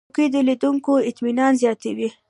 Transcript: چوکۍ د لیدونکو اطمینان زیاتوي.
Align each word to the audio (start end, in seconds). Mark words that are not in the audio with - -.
چوکۍ 0.13 0.27
د 0.33 0.35
لیدونکو 0.47 0.93
اطمینان 1.09 1.51
زیاتوي. 1.61 2.09